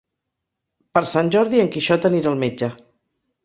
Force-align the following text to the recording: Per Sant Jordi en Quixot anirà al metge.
Per 0.95 1.03
Sant 1.11 1.31
Jordi 1.37 1.63
en 1.67 1.71
Quixot 1.77 2.11
anirà 2.13 2.35
al 2.35 2.43
metge. 2.49 2.75